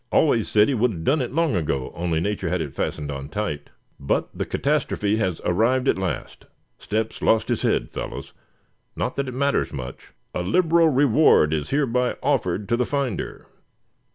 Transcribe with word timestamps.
Always 0.11 0.49
said 0.49 0.67
he 0.67 0.73
would 0.73 0.89
have 0.91 1.03
done 1.03 1.21
it 1.21 1.31
long 1.31 1.55
ago, 1.55 1.91
only 1.95 2.19
Nature 2.19 2.49
had 2.49 2.59
it 2.59 2.73
fastened 2.73 3.11
on 3.11 3.29
tight. 3.29 3.69
But 3.99 4.29
the 4.35 4.45
catastrophe 4.45 5.17
has 5.17 5.39
arrived 5.45 5.87
at 5.87 5.99
last. 5.99 6.47
Step's 6.79 7.21
lost 7.21 7.49
his 7.49 7.61
head, 7.61 7.91
fellows; 7.91 8.33
not 8.95 9.15
that 9.17 9.27
it 9.27 9.35
matters 9.35 9.71
much. 9.71 10.07
A 10.33 10.41
liberal 10.41 10.89
reward 10.89 11.53
is 11.53 11.69
hereby 11.69 12.15
offered 12.23 12.67
to 12.69 12.75
the 12.77 12.85
finder. 12.87 13.45